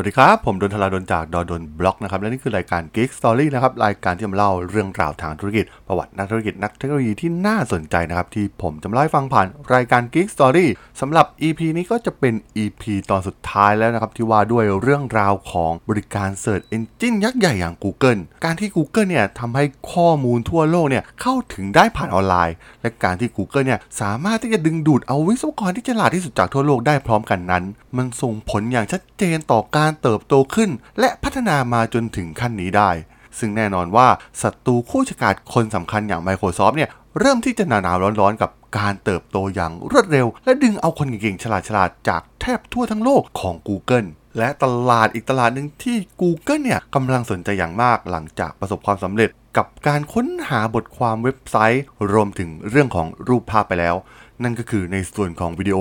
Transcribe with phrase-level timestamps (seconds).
[0.00, 10.66] วัสดีครับ ผมดนทลาดนจากดอดนบล็อกนะครับ และนี่คือรายการ Geek Story นะครับ รายการที่จะมาเล่าเรื่องราวทางธุรกิจ ประวัตินักธุรกิจนักเทคโนโลยีที่น่าสนใจนะครับ ที่ผมจะมาเล่าให้ฟังผ่านรายการ Geek Story
[11.00, 23.66] สำหรับ EP นี้ก็จะเป็น EP ตอนสุดท้ายแล้วนะครับ ที่ว่าด้วยเรื่องราวของบริการ Search Engine ยักษ์ใหญ่อย่าง Google การที่ Google เนี่ยทำให้ข้อมูลทั่วโลกเนี่ยเข้าถึงได้ผ่านออนไลน์ และการที่ Google
[23.66, 27.64] เนี่ยสามารถที่จะดึงดูดเอาวิศวกรที่ฉลาดที่สุดจากทั่วโลกได้พร้อมกันนั้น
[27.96, 30.70] มันส่งผลอย่างชัดเจนต่อการเติบโตขึ้น
[31.00, 32.90] และพัฒนามาจนถึงขั้นนี้ได้
[33.38, 34.08] ซึ่งแน่นอนว่า
[34.42, 53.96] ศัตรูคู่ชกาจคนสำคัญอย่าง Microsoft เนี่ยเริ่มที่จะหนาวร้อนๆ กับการเติบโตอย่างรวดเร็ว และดึงเอาคนเก่งๆ ฉลาดๆ จากแทบทั่วทั้งโลกของ Google และตลาดอีกตลาดหนึ่งที่ Google เนี่ยกำลังสนใจอย่างมากหลังจากประสบความสำเร็จกับการค้นหาบทความเว็บไซต์ รวมถึงเรื่องของรูปภาพไปแล้ว
[54.42, 55.78] นั่นก็คือในส่วนของวิดีโอ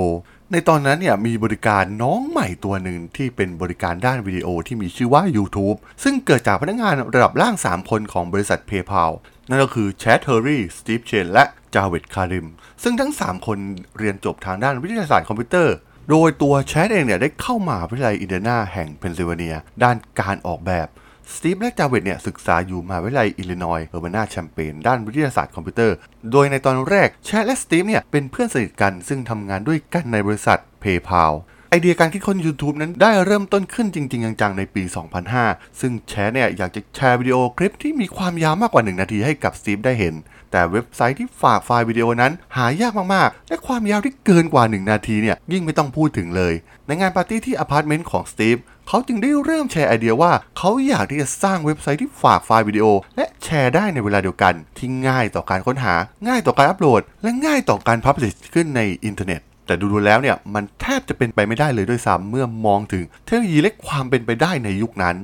[0.51, 9.11] ในตอนนั้นเนี่ยมีบริการน้องใหม่ตัวหนึ่งที่เป็นบริการด้านวิดีโอที่มีชื่อว่า YouTube ซึ่งเกิดจากพนักงานระดับล่าง 3 คนของบริษัท PayPal
[9.49, 11.43] นั่นก็คือแชดเฮอร์ลีย์ สตีฟเชน และ
[11.75, 12.47] จาเวดคาริม
[12.83, 13.57] ซึ่งทั้ง 3 คน
[13.97, 15.75] เรียนจบทางด้านวิทยาศาสตร์คอมพิวเตอร์
[16.09, 20.87] โดยตัวแชดเองเนี่ยได้เข้ามหาวิทยาลัยอินเดียนาแห่งเพนซิลเวเนีย ด้านการออกแบบ
[21.35, 25.95] สตีฟและจาเวดเนี่ยศึกษาอยู่มหาวิทยาลัยอิลลินอยส์เออร์บานาแชมเปญด้านวิทยาศาสตร์คอมพิวเตอร์
[26.31, 31.33] โดยในตอนแรกแชดและสตีฟเนี่ยเป็นเพื่อนสนิทกันซึ่งทำงานด้วยกันในบริษัท PayPal
[31.69, 34.83] ไอเดียการคิดค้น YouTube นั้นได้เริ่มต้นขึ้นจริง ๆ จังๆ ในปี
[35.31, 40.15] 2005 ซึ่งแชดเนี่ยอยากจะแชร์วิดีโอคลิปที่มีความยาวมากกว่า 1 นาทีให้กับสตีฟได้เห็น
[40.51, 46.53] แต่เว็บไซต์ที่ฝากไฟล์วิดีโอนั้นหายากมากๆ และความยาวที่เกินกว่า 1 นาทีเนี่ยยิ่งไม่ต้องพูดถึงเลย
[46.87, 48.57] ในงานปาร์ตี้ที่อพาร์ตเมนต์ของสตีฟ
[48.87, 55.95] เขาจึงได้เริ่มแชร์ไอเดียว่า เขาอยากที่จะสร้างเว็บไซต์ที่ฝากไฟล์วิดีโอ และแชร์ได้ในเวลาเดียวกัน ที่ง่ายต่อการค้นหา
[56.27, 65.15] ง่ายต่อการอัปโหลด และง่ายต่อการ publish ขึ้นในอินเทอร์เน็ตแต่ดูๆแล้วเนี่ยมันแทบจะเป็นไปไม่ได้เลยด้วยซ้ำเมื่อมองถึงเทคโนโลยีและความเป็นไปได้ในยุคนั้น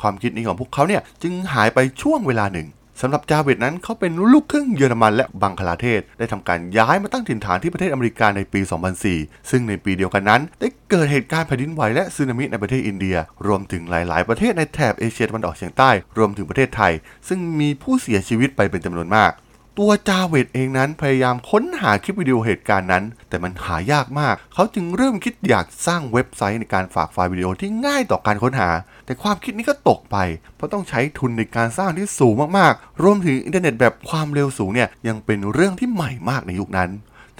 [0.00, 2.66] ความคิดนี้ของพวกเขาเนี่ยจึงหายไปช่วงเวลาหนึ่ง
[3.00, 8.60] สำหรับจาเวดนั้นเขาเป็นลูกครึ่งเยอรมันและบังคลาเทศ ได้ทำการย้ายมาตั้งถิ่นฐานที่ประเทศอเมริกาในปี
[9.04, 13.16] 2004 ซึ่งในปีเดียวกันนั้น ได้เกิดเหตุการณ์แผ่นดินไหวและสึนามิในประเทศอินเดีย
[13.46, 16.92] รวมถึงหลาย ๆ ประเทศในแถบเอเชียตะวันออกเฉียงใต้ รวมถึงประเทศไทย
[17.28, 19.32] ซึ่งมีผู้เสียชีวิตไปเป็นจำนวนมาก
[19.78, 28.70] ตัวจาเวดเองนั้นพยายามค้นหาคลิปวิดีโอเหตุการณ์นั้น แต่มันหายากมาก เขาจึงเริ่มคิดอยากสร้างเว็บไซต์ในการฝากไฟล์วิดีโอที่ง่ายต่อการค้นหา
[29.06, 30.16] แต่ความคิดนี้ก็ตกไป
[30.56, 36.90] เพราะต้องใช้ทุนในการสร้างที่สูงมากๆ รวมถึงอินเทอร์เน็ตแบบความเร็วสูงเนี่ยยังเป็นเรื่องที่ใหม่มากในยุคนั้น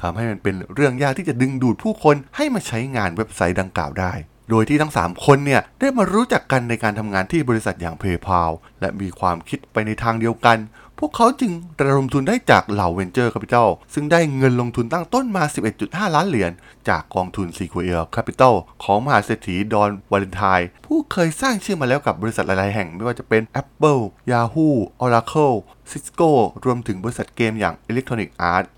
[0.01, 4.13] ทำให้มันเป็นเรื่องยากที่จะดึงดูดผู้คนให้มาใช้งานเว็บไซต์ดังกล่าวได้
[4.53, 10.59] โดยที่ทั้ง 3 คนเนี่ยได้มารู้จักกันในการทำงานที่บริษัทอย่าง PayPal และมีความคิดไปในทางเดียวกัน
[10.99, 15.45] พวกเขาจึงระดมทุนได้จากเหล่า Venture Capital ซึ่งได้เงินลงทุนตั้งต้นมา
[15.79, 16.51] 11.5 ล้านเหรียญ
[16.89, 18.55] จากกองทุน Sequoia Capital
[18.85, 24.71] ของมหาเศรษฐีดอนวาเลนไทน์ผู้เคยสร้างชื่อมาแล้วกับบริษัทหลายๆแห่งไม่ว่าจะเป็น Apple Yahoo
[25.05, 25.57] Oracle
[25.91, 26.31] Cisco
[26.65, 28.71] รวมถึงบริษัทเกมอย่าง Electronic Arts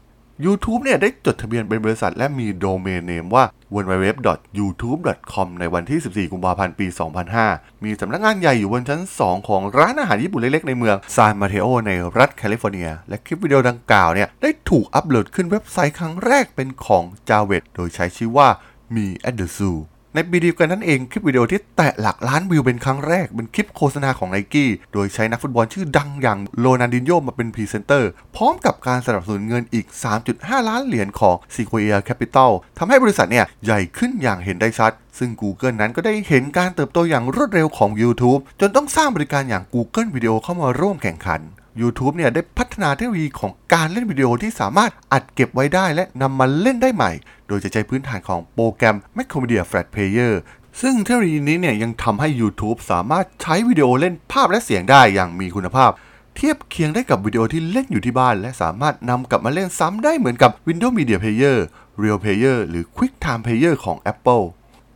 [0.45, 6.87] YouTube เนี่ยได้จดทะเบียนเป็นบริษัทและมีโดเมนเนมว่า www.youtube.com ในวันที่ 14 กุมภาพันธ์ปี
[7.35, 18.49] 2005 มีสำนักงานใหญ่อยู่บนชั้น 2 ของร้านอาหารญี่ปุ่นเล็กๆ ในเมืองซานมาเทโอในรัฐแคลิฟอร์เนีย และคลิปวิดีโอดังกล่าวเนี่ยได้ถูกอัปโหลดขึ้นเว็บไซต์ครั้งแรกเป็นของจาเวดโดยใช้ชื่อว่า
[18.95, 19.77] Me at the Zoo
[20.17, 29.87] ในปีเดียวกันนั่นเองคลิปวิดีโอที่แตะหลักล้านวิวเป็นครั้งแรกเป็นคลิปโฆษณาของไนกี้โดยใช้นักฟุตบอลชื่อดังอย่างโรนัลดินโญมาเป็นพรีเซนเตอร์ พร้อมกับการสนับสนุนเงินอีก
[30.27, 41.43] 3.5 ล้านเหรียญของ Sequoia Capital ทำให้บริษัทเนี่ยใหญ่ขึ้นอย่างเห็นได้ชัด ซึ่ง Google นั้นก็ได้เห็นการเติบโตอย่างรวดเร็วของ YouTube จนต้องสร้างบริการอย่าง Google Video เข้ามาร่วมแข่งขัน
[41.81, 47.13] YouTube เนี่ยได้พัฒนาเทคโนโลยีของการเล่นวิดีโอที่สามารถอัดเก็บไว้ได้และนำมาเล่นได้ใหม่
[47.49, 50.35] โดยจะใช้พื้นฐานของโปรแกรม Macromedia Flash Player
[50.81, 55.91] ซึ่งเทคโนโลยีนี้เนี่ยยังทำให้ YouTube สามารถใช้วิดีโอเล่นภาพและเสียงได้อย่างมีคุณภาพ
[56.37, 61.59] เทียบเคียงได้กับวิดีโอที่เล่นอยู่ที่บ้าน และสามารถนำกลับมาเล่นซ้ำได้เหมือนกับ Windows Media Player
[62.03, 64.45] Real Player หรือ QuickTime Player ของ Apple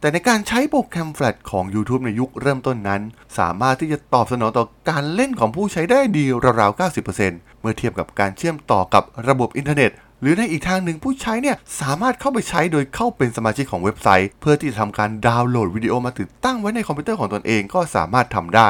[0.01, 3.03] แต่ในการใช้โปรแกรมแฟลชของ YouTube ในยุคเริ่มต้นนั้น
[3.39, 6.25] สามารถที่จะตอบสนองต่อการเล่นของผู้ใช้ได้ดี
[6.61, 6.81] ราวๆ
[7.17, 9.91] 90%เมื่อเทียบกับการเชื่อมต่อกับระบบอินเทอร์เน็ต
[10.21, 18.69] หรือในอีกทางหนึ่งผู้ใช้เนี่ยสามารถเข้าไปใช้โดยเข้าเป็นสมาชิกของเว็บไซต์ เพื่อที่จะทำการดาวน์โหลดวิดีโอมาติดตั้งไว้ในคอมพิวเตอร์ของตนเองก็สามารถทำได้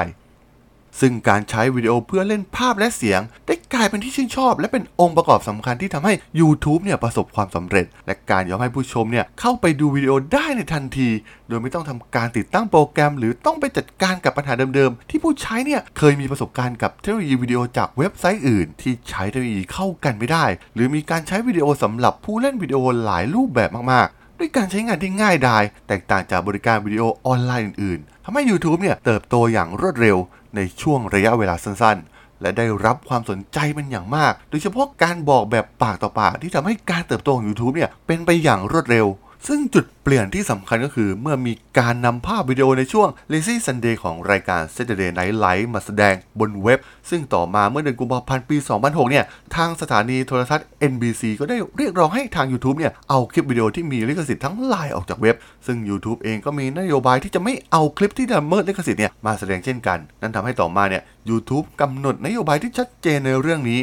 [1.00, 11.08] ซึ่งการใช้วิดีโอเพื่อเล่นภาพและเสียง ได้กลายเป็นที่ชื่นชอบ และเป็นองค์ประกอบสำคัญที่ทำให้ YouTube เนี่ยประสบความสำเร็จ และการยอมให้ผู้ชมเนี่ยเข้าไปดูวิดีโอได้ในทันที
[11.48, 30.16] โดยไม่ต้องทำการติดตั้งโปรแกรม หรือต้องไปจัดการกับปัญหาเดิมๆ ที่ผู้ใช้เนี่ยเคยมีประสบการณ์กับเทคโนโลยีวิดีโอจากเว็บไซต์อื่น ที่ใช้เทคโนโลยีเข้ากันไม่ได้ หรือมีการใช้วิดีโอสำหรับผู้เล่นวิดีโอหลายรูปแบบมากๆ ด้วยการใช้งานที่ง่ายดายแตกต่างจากบริการวิดีโอออนไลน์อื่นๆ ทำให้ YouTube เนี่ยเติบโตอย่างรวดเร็ว
[30.56, 39.06] ในช่วงระยะเวลาสั้น ๆ และได้รับความสนใจเป็นอย่างมาก โดยเฉพาะการบอกแบบปากต่อปากที่ทำให้การเติบโตของ YouTube เนี่ยเป็นไปอย่างรวดเร็ว
[39.46, 46.78] ซึ่งจุดเปลี่ยนที่สำคัญก็คือ เมื่อมีการนำภาพวิดีโอในช่วง Lazy Sunday ของรายการ Saturday Night Live มาแสดงบนเว็บ
[47.10, 49.24] ซึ่งต่อมาเมื่อเดือนกุมภาพันธ์ปี 2006 เนี่ย
[49.56, 55.36] ทางสถานีโทรทัศน์ NBC ก็ได้เรียกร้องให้ทาง YouTube เนี่ย เอาคลิปวิดีโอที่มีลิขสิทธิ์ทั้งหลายออกจากเว็บ
[55.66, 63.80] ซึ่ง YouTube เองก็มีนโยบายที่จะไม่เอาคลิปที่ละเมิดลิขสิทธิ์เนี่ยมาแสดงเช่นกัน นั่นทำให้ต่อมาเนี่ย YouTube กำหนดนโยบายที่ชัดเจนในเรื่องนี้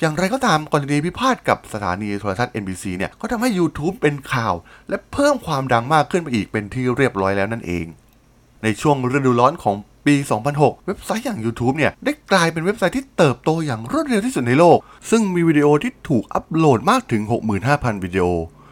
[0.00, 4.54] อย่างไรก็ตามกรณีพิพาทกับสถานีโทรทัศน์ NBC เนี่ยก็ทำให้ YouTube เป็นข่าว
[4.88, 7.86] และเพิ่มความดังมากขึ้นไปอีกเป็นที่เรียบร้อยแล้วนั่นเอง
[8.62, 10.14] ในช่วงฤดูร้อนของปี
[10.50, 14.78] 2006 เว็บไซต์อย่าง YouTube เนี่ย ได้กลายเป็นเว็บไซต์ที่เติบโตอย่างรวดเร็วที่สุดในโลก
[15.10, 17.22] ซึ่งมีวิดีโอที่ถูกอัปโหลดมากถึง
[17.62, 18.24] 65,000 วิดีโอ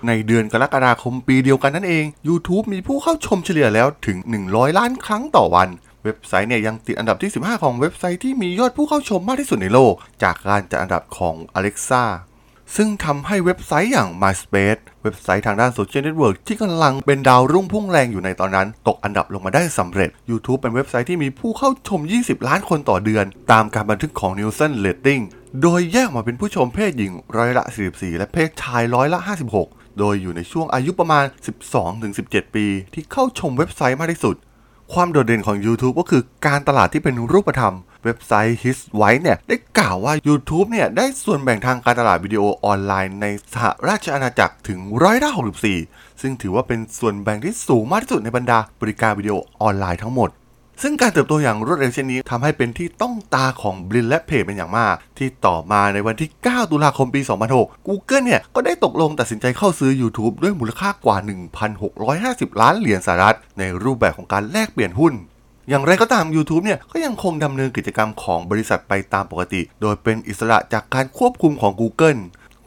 [0.07, 4.17] ในเดือนกรกฎาคมปีเดียวกันนั่นเอง YouTube มีผู้เข้าชมเฉลี่ยแล้วถึง
[4.49, 5.69] 100 ล้านครั้งต่อวัน
[6.07, 12.05] เว็บไซต์เนี่ยยังติดอันดับที่ 15 ของเว็บไซต์ที่มียอดผู้เข้าชมมากที่สุดในโลก จากการจัดอันดับของ Alexa
[12.77, 25.23] ซึ่งทำให้เว็บไซต์อย่าง MySpace เว็บไซต์ทางด้านโซเชียลเน็ตเวิร์กที่กำลังเป็นดาวรุ่งพุ่งแรงอยู่ในตอนนั้น ตกอันดับลงมาได้สำเร็จ YouTube เป็นเว็บไซต์ที่มีผู้เข้าชม 20 ล้านคนต่อเดือน ตามการบันทึกของ Nielsen Rating
[25.63, 29.21] โดยแยกมาเป็นผู้ชมเพศหญิงร้อยละ 44 และเพศชายร้อยละ
[29.59, 31.25] 56 โดยอยู่ในช่วงอายุประมาณ
[31.91, 34.37] 12-17 ปี ที่เข้าชมเว็บไซต์มากที่สุด
[34.93, 37.75] ความโดดเด่นของ YouTube ก็คือการตลาดที่เป็นรูปธรรม
[38.05, 45.31] เว็บไซต์ His w h i t e เนี่ยได้กล่าวว่า YouTube เนี่ยได้ส่วนแบ่งทางการตลาดวิดีโอออนไลน์ในสหราชอาณาจักรถึงร้อยละ
[45.77, 50.31] 64 ซึ่งถือว่าเป็นส่วนแบ่งที่สูงมากที่สุดในบรรดาบริการวิดีโอออนไลน์ทั้งหมด
[50.83, 57.21] ซึ่งการเติบโตอย่างรวดเร็วเช่นนี้ทำให้เป็นที่ต้องตาของบลินและเพจเป็นอย่างมาก ที่ต่อมาในวันที่ 9 ตุลาคมปี
[57.55, 61.17] 2006 Google เนี่ย ก็ได้ตกลงตัดสินใจเข้าซื้อ YouTube ด้วยมูลค่ากว่า
[61.89, 65.13] 1,650 ล้านเหรียญสหรัฐ ในรูปแบบของการแลกเปลี่ยนหุ้น
[65.69, 72.21] อย่างไรก็ตาม YouTube เนี่ยก็ยังคงดำเนินกิจกรรมของบริษัทไปตามปกติ โดยเป็นอิสระจากการควบคุมของ Google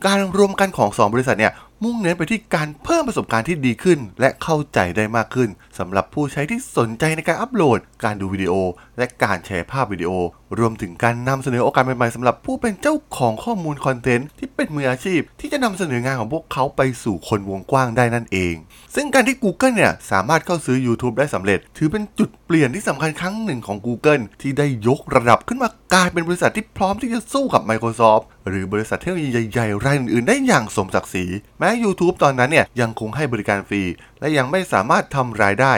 [0.06, 1.54] การรวมกันของ 2 บริษัทเนี่ย
[1.84, 5.50] มุ่งเน้นไปที่การเพิ่มประสบการณ์ที่ดีขึ้น และเข้าใจได้มากขึ้น
[5.80, 8.54] สำหรับผู้ใช้ที่สนใจในการอัปโหลด การดูวิดีโอ
[8.98, 10.12] และการแชร์ภาพวิดีโอ
[10.60, 18.56] รวมถึงการนำเสนอโอกาสใหม่ๆสำหรับผู้เป็นเจ้าของข้อมูลคอนเทนต์ที่เป็นมืออาชีพ ที่จะนำเสนองานของพวกเขาไปสู่คนวงกว้างได้นั่นเอง
[18.96, 31.26] ซึ่งการที่ Google เนี่ยสามารถเข้าซื้อ YouTube ได้สำเร็จ ถือเป็นจุดเปลี่ยนที่สำคัญครั้งหนึ่งของ Google ที่ได้ยกระดับขึ้นมากลายเป็นบริษัทที่พร้อมที่จะสู้กับ Microsoft หรือบริษัทเทคโนโลยีใหญ่ๆรายอื่นๆได้อย่างสมศักดิ์ศรี
[31.60, 33.84] แม้ YouTube ตอนนั้นเนี่ยยังคงให้บริการฟรี
[34.20, 35.76] และยังไม่สามารถทำรายได้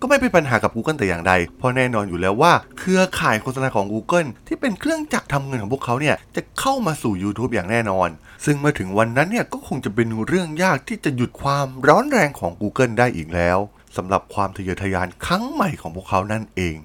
[0.00, 8.08] ก็ไม่เป็นปัญหากับ Google แต่อย่างใด เพราะแน่นอนอยู่แล้วว่า เครือข่ายโฆษณาของ Google ที่เป็นเครื่องจักรทำเงินของพวกเขาเนี่ยจะเข้ามาสู่ YouTube อย่างแน่นอน
[8.44, 13.58] ซึ่งเมื่อถึงวันนั้นเนี่ยก็คงจะเป็นเรื่องยากที่จะหยุดความร้อนแรงของ Google ได้อีกแล้ว
[13.96, 16.76] สำหรับความทะเยอทะยานครั้งใหม่ของพวกเขานั่นเอง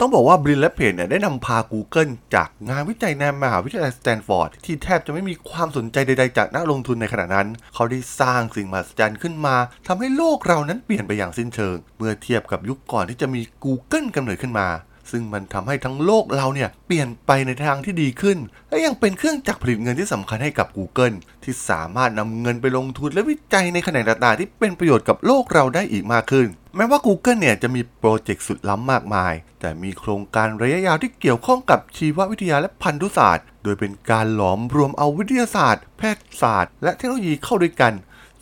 [0.00, 9.56] ต้องบอกว่าบรินและเพจเนี่ยได้นำพา Google จากงานวิจัยในมหาวิทยาลัยสแตนฟอร์ดที่แทบจะไม่มีความสนใจใดๆจากนักลงทุนในขณะนั้น เขาได้สร้างสิ่งมหัศจรรย์ขึ้นมา
[9.88, 14.68] ทำให้โลกเรานั้นเปลี่ยนไปอย่างสิ้นเชิง เมื่อเทียบกับยุคก่อนที่จะมี Google กำเนิดขึ้นมา
[15.10, 26.46] ซึ่งมันทำให้ทั้งโลกเราเนี่ยเปลี่ยนไปในทางที่ดีขึ้น และยังเป็นเครื่องจักรผลิตเงินที่สำคัญให้กับ Google ที่สามารถนำเงินไปลงทุนและวิจัยในแขนงต่างๆที่เป็นประโยชน์กับโลกเราได้อีกมากขึ้น
[26.76, 37.92] แม้ว่า Google เนี่ยจะมีโปรเจกต์สุดล้ำมากมาย แต่มีโครงการระยะยาวที่เกี่ยวข้องกับชีววิทยาและพันธุศาสตร์ โดยเป็นการหลอมรวมเอาวิทยาศาสตร์ แพทยศาสตร์ และเทคโนโลยีเข้าด้วยกัน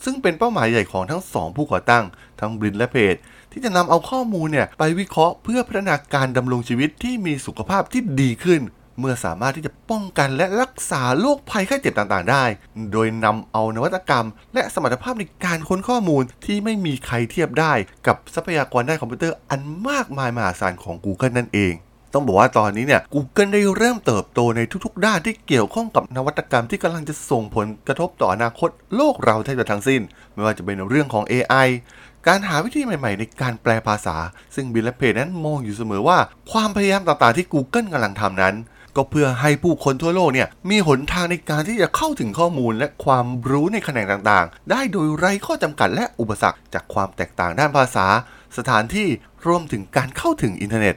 [0.05, 2.05] ซึ่งเป็นเป้าหมายใหญ่ของทั้งสองผู้ก่อตั้ง
[2.41, 3.15] ทั้งบรินและเพจ
[3.53, 8.61] ที่จะนำเอาข้อมูลเนี่ยไปวิเคราะห์เพื่อพัฒนาการดำรงชีวิตที่มีสุขภาพที่ดีขึ้น
[8.99, 12.45] เมื่อสามารถที่จะป้องกันและรักษาโรคภัยไข้เจ็บต่างๆ ได้
[12.93, 17.73] โดยนำเอานวัตกรรม และสมรรถภาพในการค้นข้อมูลที่ไม่มีใครเทียบได้
[18.07, 21.75] กับทรัพยากรด้านคอมพิวเตอร์อันมากมายมหาศาลของ Google นั่นเอง
[22.15, 30.01] ต้องบอกว่าตอนนี้เนี่ย Google ได้เริ่มเติบโตในทุกๆ ด้านที่เกี่ยวข้องกับนวัตกรรมที่กำลังจะส่งผลกระทบต่ออนาคตโลกเราแทบจะทั้งสิ้น
[30.35, 31.69] ไม่ว่าจะเป็นเรื่องของ AI
[32.27, 34.17] การหาวิธีใหม่ๆ ในการแปลภาษา
[34.55, 36.19] ซึ่งบิลและเพจนั้นมองอยู่เสมอว่า
[36.53, 38.55] ความพยายามต่างๆที่ Google กำลังทำนั้น
[38.97, 48.07] ก็เพื่อให้ผู้คนทั่วโลกเนี่ยมีหนทางในการที่จะเข้าถึงข้อมูลและความรู้ในแขนงต่างๆ ได้โดยไร้ข้อจำกัดและอุปสรรคจากความแตกต่างด้านภาษา
[48.59, 49.09] สถานที่
[49.47, 50.97] รวมถึงการเข้าถึงอินเทอร์เน็ต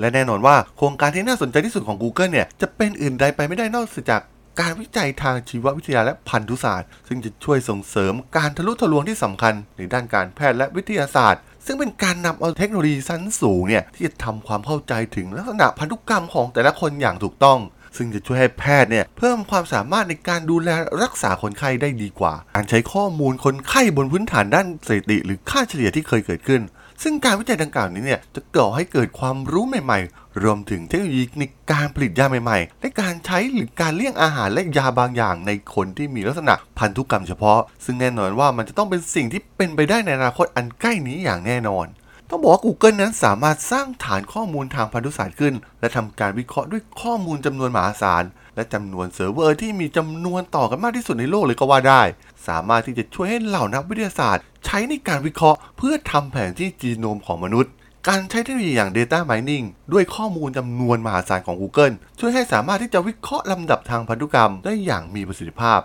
[0.00, 4.22] และแน่นอนว่าโครงการที่น่าสนใจที่สุดของ Google เนี่ยจะเป็นอื่นใดไปไม่ได้นอกจาก
[4.60, 17.58] การวิจัยทางชีววิทยาและพันธุศาสตร์ ซึ่งจะช่วยส่งเสริมการทะลุทะลวงที่สำคัญในด้านการแพทย์และวิทยาศาสตร์ ซึ่งเป็นการนำเอาเทคโนโลยีชั้นสูงเนี่ยที่จะทำความเข้าใจถึงลักษณะพันธุกรรมของแต่ละคนอย่างถูกต้อง
[17.96, 20.68] ซึ่งจะช่วยให้แพทย์เนี่ยเพิ่มความสามารถในการดูแล
[21.02, 26.62] รักษาคนไข้ได้ดีกว่า การใช้ข้อมูลคนไข้บนพื้นฐานด้านสถิติ หรือค่าเฉลี่ยที่เคยเกิดขึ้น
[27.02, 41.86] ซึ่งการวิจัยดังกล่าวนี้เนี่ยจะก่อให้เกิดความรู้ใหม่ ๆ รวมถึงเทคโนโลยีในการผลิตยาใหม่ๆ และการใช้หรือการเลี่ยงอาหารและยาบางอย่างในคนที่มีลักษณะพันธุกรรมเฉพาะ ซึ่งแน่นอนว่ามันจะต้องเป็นสิ่งที่เป็นไปได้ในอนาคตอันใกล้นี้อย่างแน่นอน
[42.30, 48.24] ต้องบอกว่า Google นั้นสามารถสร้างฐานข้อมูลทางพันธุศาสตร์ขึ้น และทำการวิเคราะห์ด้วยข้อมูลจำนวนมหาศาล
[48.58, 52.02] และจำนวนเซิร์ฟเวอร์ที่มีจำนวนต่อกันมากที่สุดในโลกเลยก็ว่าได้
[52.48, 57.72] สามารถที่จะช่วยให้เหล่านักวิทยาศาสตร์ ใช้ในการวิเคราะห์ เพื่อทำแผนที่จีโนมของมนุษย์
[58.08, 65.80] การใช้เทคโนโลยีอย่าง Data Mining ด้วยข้อมูลจำนวนมหาศาลของ Google ช่วยให้สามารถที่จะวิเคราะห์ลำดับทางพันธุกรรมได้อย่างมีประสิทธิภาพ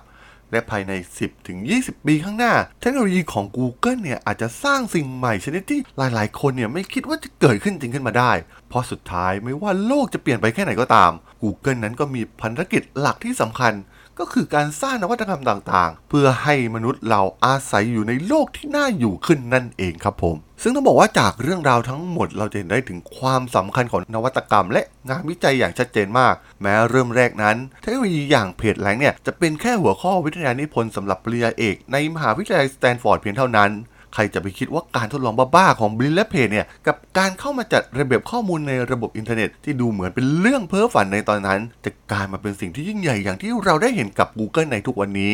[0.51, 8.31] และภายใน 10ถึง20 ปีข้างหน้า เทคโนโลยีของ Google เนี่ยอาจจะสร้างสิ่งใหม่ชนิดที่หลาย ๆ คนเนี่ยไม่คิดว่าจะเกิดขึ้นจริงขึ้นมาได้
[8.69, 13.73] เพราะสุดท้ายไม่ว่าโลกจะเปลี่ยนไปแค่ไหนก็ตาม Google นั้นก็มีภารกิจหลักที่สำคัญ
[14.19, 33.71] ก็คือการสร้างนวัตกรรมต่างๆ เพื่อให้มนุษย์เราอาศัยอยู่ในโลกที่น่าอยู่ขึ้นนั่นเองครับผม ซึ่งต้องบอกว่าจากเรื่องราวทั้งหมดเราจะเห็นได้ถึงความสำคัญของนวัตกรรม และงานวิจัยอย่างชัดเจนมาก แม้เริ่มแรกนั้น เทคโนโลยีอย่าง PageRank เนี่ยจะเป็นแค่หัวข้อวิทยานิพนธ์สำหรับปริญญาเอกในมหาวิทยาลัยสแตนฟอร์ดเพียงเท่านั้น
[34.13, 45.33] ใครจะไปคิดว่าการทดลองบ้าๆของบรินและเพจเนี่ยกับการเข้ามาจัดระเบียบข้อมูลในระบบอินเทอร์เน็ตที่ดูเหมือนเป็นเรื่องเพ้อฝันในตอนนั้น จะกลายมาเป็นสิ่งที่ยิ่งใหญ่อย่างที่เราได้เห็นกับ Google ในทุกวันนี้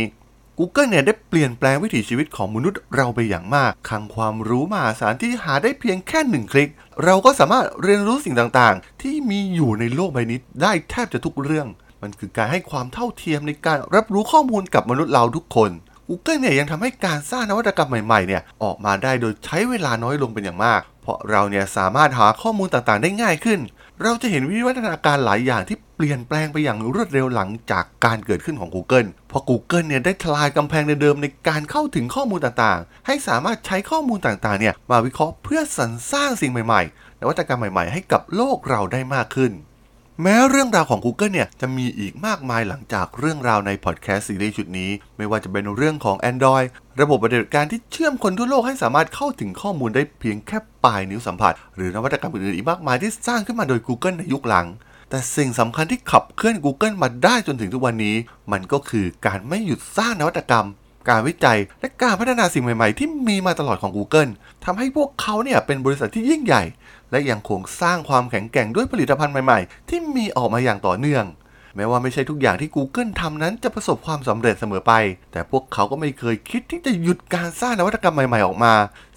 [0.60, 6.70] Google เนี่ยได้เปลี่ยนแปลงวิถีชีวิตของมนุษย์เราไปอย่างมากคังความรู้มหาศาลที่หาได้เพียงแค่หนึ่งคลิก
[7.04, 11.68] เราก็สามารถเรียนรู้สิ่งต่างๆ ที่มีอยู่ในโลกใบนี้ได้แทบจะทุกเรื่อง
[12.02, 15.72] มันคือการให้ความเท่าเทียมในการรับรู้ข้อมูลกับมนุษย์เราทุกคน
[16.12, 23.60] Google เนี่ยยังทำให้การสร้างนวัตกรรมใหม่ๆเนี่ยออกมาได้โดยใช้เวลาน้อยลงเป็นอย่างมาก เพราะเราเนี่ยสามารถหาข้อมูลต่างๆ ได้ง่ายขึ้น
[24.02, 39.52] เราจะเห็นวิวัฒนาการหลายอย่างที่เปลี่ยนแปลงไปอย่างรวดเร็วหลังจากการเกิดขึ้นของ Google เพราะ Google เนี่ยได้ทลายกำแพงเดิมในการเข้าถึงข้อมูลต่างๆ ให้สามารถใช้ข้อมูลต่างๆเนี่ยมาวิเคราะห์เพื่อสรรสร้างสิ่งใหม่ๆนวัตกรรมใหม่ๆ ให้กับโลกเราได้มากขึ้น
[40.24, 46.68] แม้เรื่องราวของ Google เนี่ยจะมีอีกมากมายหลังจากเรื่องราวในพอดแคสต์ซีรีส์ชุดนี้ ไม่ว่าจะเป็นเรื่องของ Android
[47.02, 54.68] ระบบปฏิบัติการที่เชื่อมคนทั่วโลกให้สามารถเข้าถึงข้อมูลได้เพียงแค่ปลายนิ้วสัมผัส หรือนวัตกรรมอื่นๆอีกมากมายที่สร้างขึ้นมาโดย Google ในยุคหลัง
[55.10, 58.16] แต่สิ่งสำคัญที่ขับเคลื่อน Google มาได้จนถึงทุกวันนี้
[58.52, 60.68] มันก็คือการไม่หยุดสร้างนวัตกรรม
[61.08, 64.32] การวิจัย และการพัฒนาสิ่งใหม่ ๆ ที่มีมาตลอดของ Google
[64.66, 66.64] ทำให้พวกเขาเนี่ยเป็นบริษัทที่ยิ่งใหญ่
[67.12, 71.26] และยังคงสร้างความแข็งแกร่งด้วยผลิตภัณฑ์ใหม่ ๆ ที่มีออกมาอย่างต่อเนื่อง
[71.76, 74.94] แม้ว่าไม่ใช่ทุกอย่างที่ Google ทำนั้นจะประสบความสำเร็จเสมอไป
[75.32, 78.74] แต่พวกเขาก็ไม่เคยคิดที่จะหยุดการสร้างนวัตกรรมใหม่ๆออกมา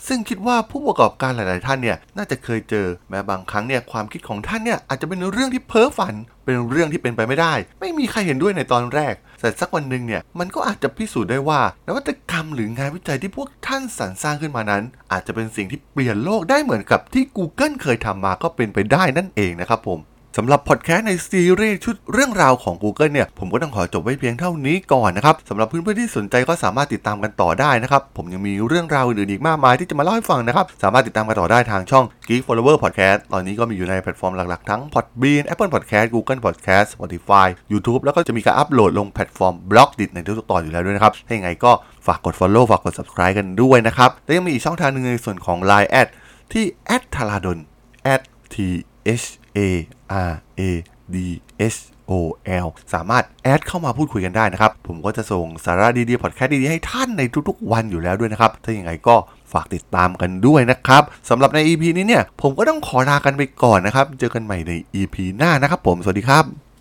[0.09, 14.83] ซึ่งคิดว่าผู้ประกอบการหลายๆ ท่านเนี่ยน่าจะเคยเจอ แม้บางครั้งเนี่ยความคิดของท่านเนี่ยอาจจะเป็นเรื่องที่เพ้อฝัน เป็นเรื่องที่เป็นไปไม่ได้ ไม่มีใครเห็นด้วยในตอนแรก แต่สักวันหนึ่งเนี่ยมันก็อาจจะพิสูจน์ได้ว่า นวัตกรรมหรืองานวิจัยที่พวกท่านสรรสร้างขึ้นมานั้น
[15.13, 19.99] อาจจะเป็นสิ่งที่เปลี่ยนโลกได้เหมือนกับที่ Google เคยทำมาก็เป็นไปได้นั่นเองนะครับผม
[20.37, 36.87] สำหรับพอดแคสต์ในซีรีส์ชุดเรื่องราวของ Google เนี่ย ผมก็ต้องขอจบไว้เพียงเท่านี้ก่อนนะครับสำหรับเพื่อนๆที่สนใจก็สามารถติดตามกันต่อได้นะครับ ผมยังมีเรื่องราวอื่นๆอีกมากมายที่จะมาเล่าให้ฟังนะครับ สามารถติดตามกันต่อได้ทางช่อง Geek Forever Podcast ตอนนี้ก็มีอยู่ในแพลตฟอร์มหลักๆทั้ง Podbean Apple Podcast Google Podcast
[36.95, 41.73] Spotify YouTube แล้วก็จะมีการอัปโหลดลงแพลตฟอร์ม Blockdit ในทุกๆตอนอยู่แล้วด้วยนะครับถ้าอย่างไรก็
[42.07, 46.09] ฝากกด Follow ฝากกด Subscribe กันด้วยนะครับและยังมีอีกช่องทางหนึงในส่วนของ Line แอด
[46.53, 46.65] ที่
[47.15, 47.59] t h a r a d o n
[48.55, 48.57] t
[49.23, 49.61] h a
[50.31, 50.63] r a
[51.15, 51.17] D
[51.75, 51.77] S
[52.11, 52.13] O
[52.65, 59.17] L สามารถแอดเข้ามาพูดคุยกันได้นะครับ ผมก็จะส่งสาระดีๆพอดแคสต์ดีๆให้ท่านในทุกๆวันอยู่แล้วด้วยนะครับ ถ้าอย่างไรก็
[59.53, 66.72] ฝากติดตามกันด้วยนะครับสำหรับใน EP นี้เนี่ย ผมก็ต้องขอลากันไปก่อนนะครับ เจอกันใหม่ใน EP หน้านะครับผม สวัสดีครับ